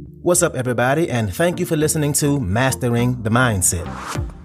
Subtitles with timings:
[0.00, 3.84] What's up, everybody, and thank you for listening to Mastering the Mindset.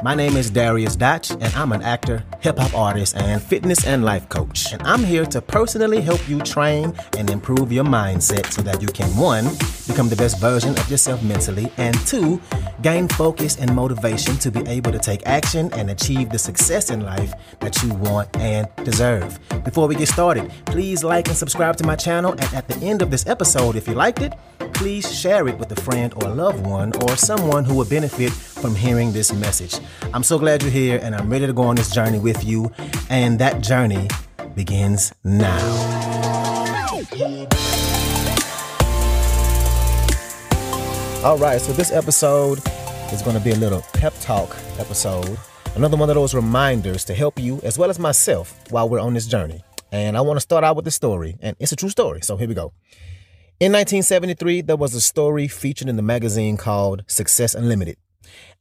[0.03, 4.03] My name is Darius Dotch, and I'm an actor, hip hop artist, and fitness and
[4.03, 4.73] life coach.
[4.73, 8.87] And I'm here to personally help you train and improve your mindset so that you
[8.89, 9.45] can, one,
[9.87, 12.41] become the best version of yourself mentally, and two,
[12.81, 17.01] gain focus and motivation to be able to take action and achieve the success in
[17.01, 19.39] life that you want and deserve.
[19.63, 22.33] Before we get started, please like and subscribe to my channel.
[22.33, 24.33] And at the end of this episode, if you liked it,
[24.73, 28.33] please share it with a friend or loved one or someone who would benefit
[28.65, 29.79] from hearing this message.
[30.11, 32.71] I'm so glad you're here and I'm ready to go on this journey with you.
[33.11, 34.07] And that journey
[34.55, 35.59] begins now.
[41.23, 42.57] All right, so this episode
[43.13, 45.37] is going to be a little pep talk episode.
[45.75, 49.13] Another one of those reminders to help you as well as myself while we're on
[49.13, 49.63] this journey.
[49.91, 52.21] And I want to start out with a story, and it's a true story.
[52.21, 52.73] So here we go.
[53.59, 57.97] In 1973, there was a story featured in the magazine called Success Unlimited.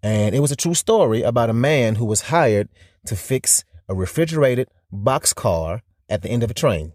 [0.03, 2.69] And it was a true story about a man who was hired
[3.07, 6.93] to fix a refrigerated box car at the end of a train.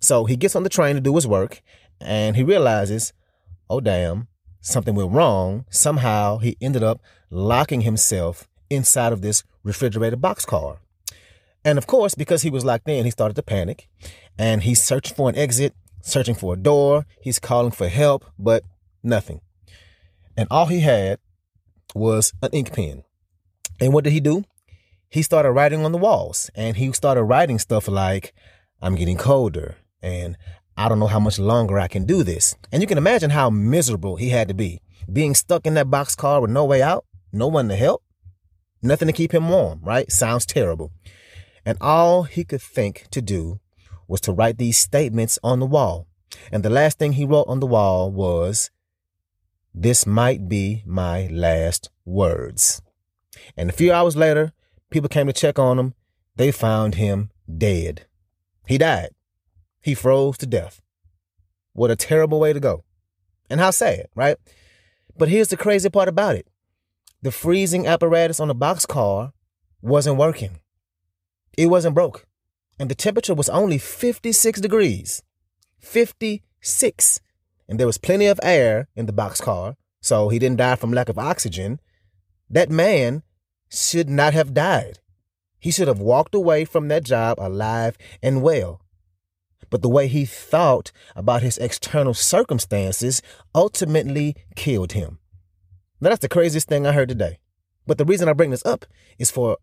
[0.00, 1.62] So he gets on the train to do his work
[2.00, 3.12] and he realizes,
[3.68, 4.28] oh, damn,
[4.60, 5.66] something went wrong.
[5.70, 10.80] Somehow he ended up locking himself inside of this refrigerated box car.
[11.64, 13.88] And of course, because he was locked in, he started to panic
[14.38, 17.04] and he searched for an exit, searching for a door.
[17.20, 18.64] He's calling for help, but
[19.02, 19.42] nothing.
[20.36, 21.18] And all he had
[21.94, 23.04] was an ink pen.
[23.80, 24.44] And what did he do?
[25.08, 28.32] He started writing on the walls and he started writing stuff like,
[28.80, 30.36] I'm getting colder and
[30.76, 32.54] I don't know how much longer I can do this.
[32.72, 34.80] And you can imagine how miserable he had to be
[35.12, 38.02] being stuck in that boxcar with no way out, no one to help,
[38.82, 40.10] nothing to keep him warm, right?
[40.10, 40.92] Sounds terrible.
[41.64, 43.60] And all he could think to do
[44.08, 46.06] was to write these statements on the wall.
[46.52, 48.70] And the last thing he wrote on the wall was,
[49.74, 52.82] This might be my last words.
[53.56, 54.52] And a few hours later,
[54.90, 55.94] people came to check on him.
[56.36, 58.06] They found him dead.
[58.66, 59.10] He died.
[59.80, 60.80] He froze to death.
[61.72, 62.84] What a terrible way to go.
[63.48, 64.36] And how sad, right?
[65.16, 66.46] But here's the crazy part about it
[67.22, 69.32] the freezing apparatus on the boxcar
[69.82, 70.60] wasn't working,
[71.56, 72.26] it wasn't broke.
[72.78, 75.22] And the temperature was only 56 degrees.
[75.80, 77.20] 56.
[77.70, 81.08] And there was plenty of air in the boxcar, so he didn't die from lack
[81.08, 81.80] of oxygen.
[82.50, 83.22] That man
[83.70, 84.98] should not have died.
[85.60, 88.82] He should have walked away from that job alive and well.
[89.70, 93.22] But the way he thought about his external circumstances
[93.54, 95.20] ultimately killed him.
[96.00, 97.38] Now, that's the craziest thing I heard today.
[97.86, 98.84] But the reason I bring this up
[99.16, 99.58] is for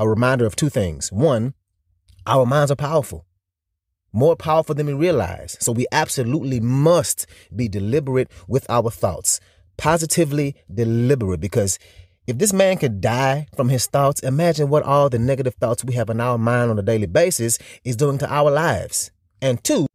[0.00, 1.12] a reminder of two things.
[1.12, 1.54] One,
[2.26, 3.24] our minds are powerful,
[4.16, 5.56] more powerful than we realize.
[5.60, 9.40] So we absolutely must be deliberate with our thoughts,
[9.76, 11.78] positively deliberate, because
[12.26, 15.94] if this man could die from his thoughts, imagine what all the negative thoughts we
[15.94, 19.10] have in our mind on a daily basis is doing to our lives.
[19.42, 19.86] And two,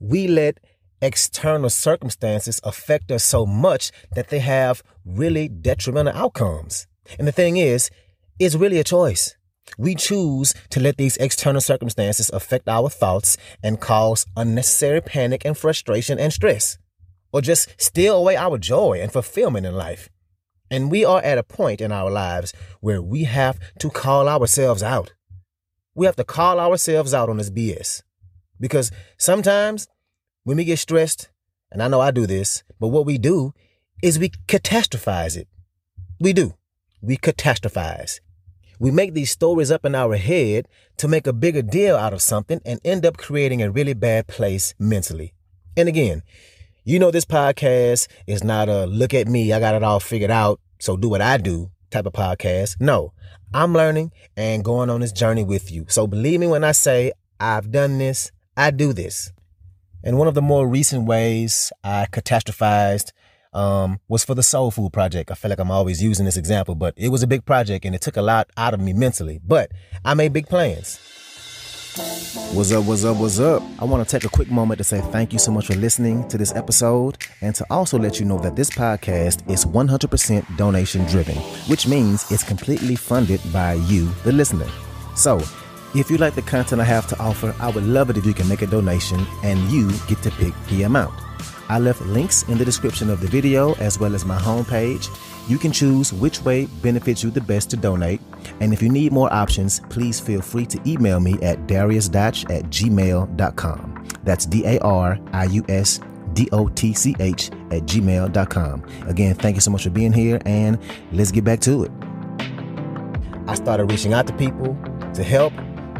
[0.00, 0.58] we let
[1.02, 6.86] external circumstances affect us so much that they have really detrimental outcomes.
[7.18, 7.90] And the thing is,
[8.38, 9.36] it's really a choice.
[9.78, 15.56] We choose to let these external circumstances affect our thoughts and cause unnecessary panic and
[15.56, 16.78] frustration and stress,
[17.32, 20.08] or just steal away our joy and fulfillment in life.
[20.70, 24.82] And we are at a point in our lives where we have to call ourselves
[24.82, 25.12] out.
[25.94, 28.02] We have to call ourselves out on this BS.
[28.58, 29.86] Because sometimes
[30.44, 31.28] when we get stressed,
[31.70, 33.52] and I know I do this, but what we do
[34.02, 35.48] is we catastrophize it.
[36.18, 36.54] We do.
[37.00, 38.20] We catastrophize.
[38.78, 42.20] We make these stories up in our head to make a bigger deal out of
[42.20, 45.32] something and end up creating a really bad place mentally.
[45.76, 46.22] And again,
[46.84, 50.30] you know, this podcast is not a look at me, I got it all figured
[50.30, 52.76] out, so do what I do type of podcast.
[52.80, 53.12] No,
[53.54, 55.86] I'm learning and going on this journey with you.
[55.88, 59.32] So believe me when I say I've done this, I do this.
[60.04, 63.12] And one of the more recent ways I catastrophized
[63.56, 65.30] um, was for the Soul Food Project.
[65.30, 67.94] I feel like I'm always using this example, but it was a big project and
[67.94, 69.40] it took a lot out of me mentally.
[69.42, 69.72] But
[70.04, 71.00] I made big plans.
[72.52, 73.62] What's up, what's up, what's up?
[73.78, 76.28] I want to take a quick moment to say thank you so much for listening
[76.28, 81.06] to this episode and to also let you know that this podcast is 100% donation
[81.06, 81.36] driven,
[81.68, 84.68] which means it's completely funded by you, the listener.
[85.16, 85.40] So,
[85.94, 88.34] if you like the content I have to offer, I would love it if you
[88.34, 91.14] can make a donation and you get to pick the amount.
[91.68, 95.08] I left links in the description of the video as well as my homepage.
[95.48, 98.20] You can choose which way benefits you the best to donate.
[98.60, 102.64] And if you need more options, please feel free to email me at dariusdotch at
[102.64, 104.06] gmail.com.
[104.24, 106.00] That's D A R I U S
[106.32, 108.84] D O T C H, at gmail.com.
[109.06, 110.78] Again, thank you so much for being here, and
[111.12, 111.92] let's get back to it.
[113.48, 114.76] I started reaching out to people
[115.14, 115.52] to help,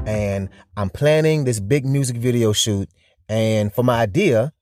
[0.07, 2.91] and I'm planning this big music video shoot.
[3.29, 4.53] And for my idea,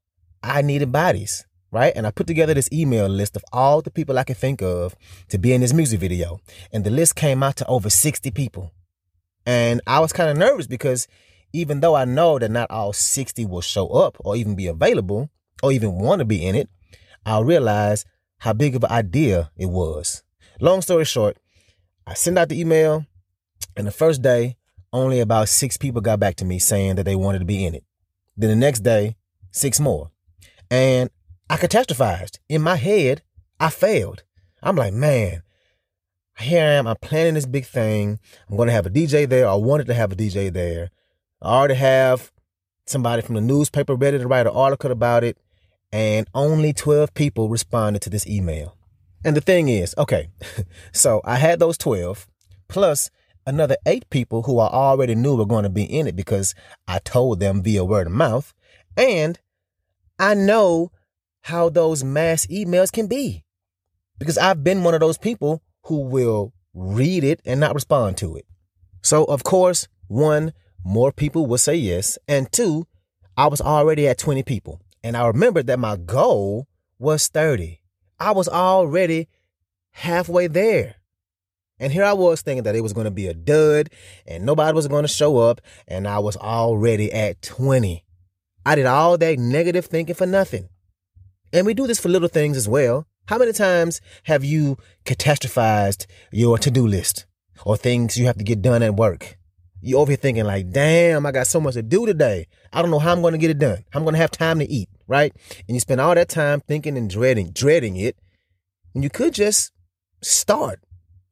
[0.44, 1.44] I needed bodies
[1.74, 1.92] right?
[1.96, 4.94] And I put together this email list of all the people I could think of
[5.28, 6.40] to be in this music video.
[6.72, 8.72] And the list came out to over 60 people.
[9.44, 11.08] And I was kind of nervous because
[11.52, 15.30] even though I know that not all 60 will show up or even be available
[15.64, 16.70] or even want to be in it,
[17.26, 18.06] I realized
[18.38, 20.22] how big of an idea it was.
[20.60, 21.38] Long story short,
[22.06, 23.04] I sent out the email,
[23.76, 24.56] and the first day,
[24.92, 27.74] only about six people got back to me saying that they wanted to be in
[27.74, 27.84] it.
[28.36, 29.16] Then the next day,
[29.50, 30.12] six more.
[30.74, 31.08] And
[31.48, 32.40] I catastrophized.
[32.48, 33.22] In my head,
[33.60, 34.24] I failed.
[34.60, 35.44] I'm like, man,
[36.40, 36.88] here I am.
[36.88, 38.18] I'm planning this big thing.
[38.50, 39.46] I'm going to have a DJ there.
[39.46, 40.90] I wanted to have a DJ there.
[41.40, 42.32] I already have
[42.86, 45.38] somebody from the newspaper ready to write an article about it.
[45.92, 48.76] And only 12 people responded to this email.
[49.24, 50.30] And the thing is, okay,
[50.92, 52.26] so I had those 12
[52.66, 53.10] plus
[53.46, 56.52] another eight people who I already knew were going to be in it because
[56.88, 58.52] I told them via word of mouth.
[58.96, 59.38] And
[60.18, 60.92] I know
[61.42, 63.44] how those mass emails can be.
[64.18, 68.36] Because I've been one of those people who will read it and not respond to
[68.36, 68.46] it.
[69.02, 70.52] So, of course, one,
[70.84, 72.18] more people will say yes.
[72.28, 72.86] And two,
[73.36, 74.80] I was already at 20 people.
[75.02, 76.68] And I remembered that my goal
[76.98, 77.80] was 30.
[78.18, 79.28] I was already
[79.90, 80.96] halfway there.
[81.78, 83.90] And here I was thinking that it was going to be a dud
[84.26, 85.60] and nobody was going to show up.
[85.88, 88.03] And I was already at 20.
[88.66, 90.68] I did all that negative thinking for nothing.
[91.52, 93.06] And we do this for little things as well.
[93.26, 97.26] How many times have you catastrophized your to do list
[97.64, 99.38] or things you have to get done at work?
[99.80, 102.46] You're over here thinking like, damn, I got so much to do today.
[102.72, 103.84] I don't know how I'm going to get it done.
[103.92, 105.32] I'm going to have time to eat, right?
[105.68, 108.16] And you spend all that time thinking and dreading, dreading it.
[108.94, 109.72] And you could just
[110.22, 110.80] start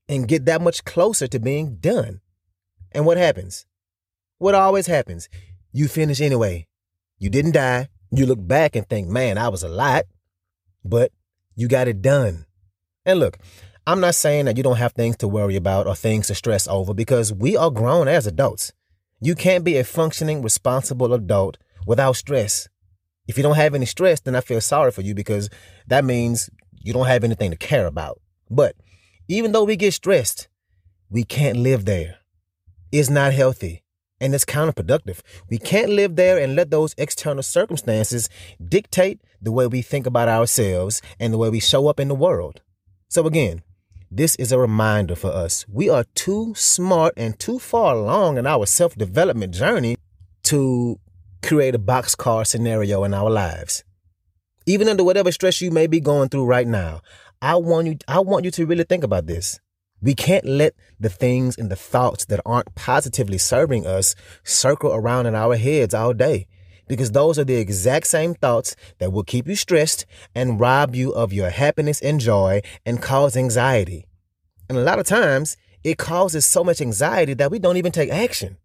[0.09, 2.21] and get that much closer to being done.
[2.93, 3.67] And what happens?
[4.39, 5.29] What always happens?
[5.73, 6.67] You finish anyway.
[7.23, 7.89] You didn't die.
[8.11, 10.07] You look back and think, man, I was a lot,
[10.85, 11.13] but
[11.55, 12.47] you got it done.
[13.07, 13.39] And look,
[13.87, 16.67] I'm not saying that you don't have things to worry about or things to stress
[16.67, 18.73] over because we are grown as adults.
[19.21, 22.69] You can't be a functioning, responsible adult without stress.
[23.29, 25.49] If you don't have any stress, then I feel sorry for you because
[25.87, 28.21] that means you don't have anything to care about.
[28.51, 28.75] But
[29.29, 30.49] even though we get stressed,
[31.09, 32.17] we can't live there.
[32.91, 33.82] It's not healthy
[34.23, 35.21] and it's counterproductive.
[35.51, 38.29] We can't live there and let those external circumstances
[38.67, 42.15] dictate the way we think about ourselves and the way we show up in the
[42.15, 42.63] world.
[43.09, 43.63] So, again,
[44.11, 45.67] this is a reminder for us.
[45.69, 49.97] We are too smart and too far along in our self development journey
[50.45, 51.01] to
[51.43, 53.83] create a boxcar scenario in our lives.
[54.67, 57.01] Even under whatever stress you may be going through right now,
[57.41, 59.59] I want you I want you to really think about this.
[60.03, 65.27] We can't let the things and the thoughts that aren't positively serving us circle around
[65.27, 66.49] in our heads all day
[66.89, 70.05] because those are the exact same thoughts that will keep you stressed
[70.35, 74.05] and rob you of your happiness and joy and cause anxiety.
[74.69, 78.11] And a lot of times it causes so much anxiety that we don't even take
[78.11, 78.57] action.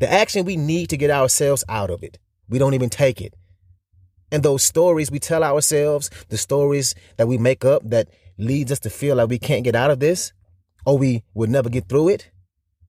[0.00, 2.18] The action we need to get ourselves out of it,
[2.48, 3.34] we don't even take it.
[4.32, 8.80] And those stories we tell ourselves, the stories that we make up that leads us
[8.80, 10.32] to feel like we can't get out of this,
[10.86, 12.30] or we would never get through it,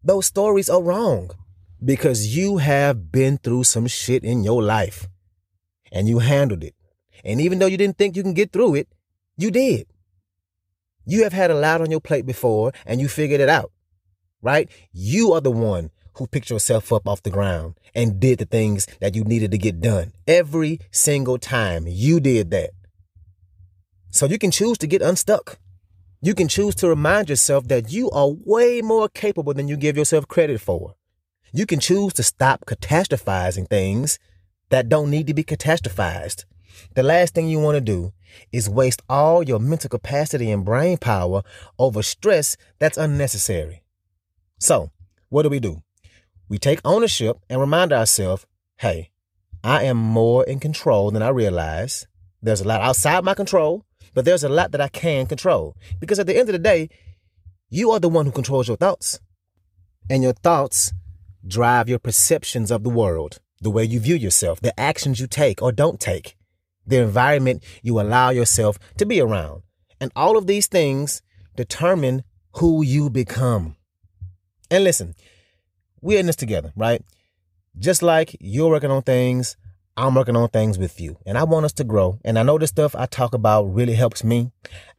[0.03, 1.31] those stories are wrong
[1.83, 5.07] because you have been through some shit in your life
[5.91, 6.75] and you handled it.
[7.25, 8.87] And even though you didn't think you can get through it,
[9.35, 9.87] you did.
[11.05, 13.71] You have had a lot on your plate before and you figured it out,
[14.41, 14.69] right?
[14.93, 18.87] You are the one who picked yourself up off the ground and did the things
[18.99, 20.13] that you needed to get done.
[20.27, 22.71] Every single time you did that.
[24.09, 25.59] So you can choose to get unstuck.
[26.19, 29.95] You can choose to remind yourself that you are way more capable than you give
[29.95, 30.95] yourself credit for.
[31.53, 34.17] You can choose to stop catastrophizing things
[34.69, 36.45] that don't need to be catastrophized.
[36.95, 38.13] The last thing you want to do
[38.51, 41.43] is waste all your mental capacity and brain power
[41.77, 43.83] over stress that's unnecessary.
[44.59, 44.91] So,
[45.29, 45.83] what do we do?
[46.49, 48.45] We take ownership and remind ourselves
[48.77, 49.11] hey,
[49.63, 52.07] I am more in control than I realize.
[52.41, 53.85] There's a lot outside my control,
[54.17, 55.77] but there's a lot that I can control.
[55.99, 56.89] Because at the end of the day,
[57.69, 59.19] you are the one who controls your thoughts.
[60.09, 60.91] And your thoughts
[61.47, 65.61] drive your perceptions of the world, the way you view yourself, the actions you take
[65.61, 66.35] or don't take,
[66.83, 69.61] the environment you allow yourself to be around.
[70.01, 71.21] And all of these things
[71.55, 73.75] determine who you become.
[74.71, 75.13] And listen,
[76.01, 77.03] we're in this together, right?
[77.77, 79.57] Just like you're working on things,
[79.97, 82.19] I'm working on things with you and I want us to grow.
[82.23, 84.51] And I know the stuff I talk about really helps me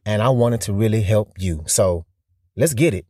[0.05, 1.63] and I want it to really help you.
[1.67, 2.05] So
[2.57, 3.05] let's get it.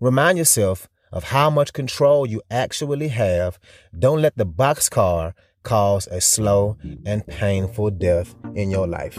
[0.00, 3.60] Remind yourself of how much control you actually have.
[3.96, 6.76] Don't let the boxcar cause a slow
[7.06, 9.16] and painful death in your life.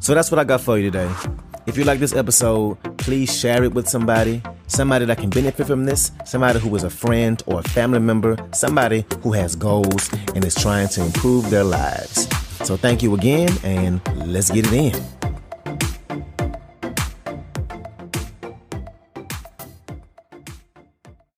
[0.00, 1.10] So that's what I got for you today.
[1.66, 5.84] If you like this episode, please share it with somebody, somebody that can benefit from
[5.84, 10.44] this, somebody who is a friend or a family member, somebody who has goals and
[10.44, 12.28] is trying to improve their lives.
[12.66, 15.15] So thank you again, and let's get it in.